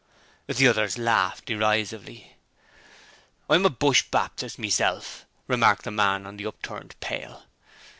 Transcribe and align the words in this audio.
The 0.47 0.67
others 0.67 0.97
laughed 0.97 1.45
derisively. 1.45 2.35
'I'm 3.47 3.67
a 3.67 3.69
Bush 3.69 4.01
Baptist 4.09 4.57
meself,' 4.57 5.27
remarked 5.45 5.83
the 5.83 5.91
man 5.91 6.25
on 6.25 6.37
the 6.37 6.47
upturned 6.47 6.99
pail. 7.01 7.43